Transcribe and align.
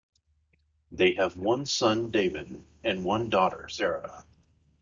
They 0.91 1.13
have 1.13 1.37
one 1.37 1.67
son, 1.67 2.09
David, 2.09 2.65
and 2.83 3.05
one 3.05 3.29
daughter, 3.29 3.69
Sara. 3.69 4.25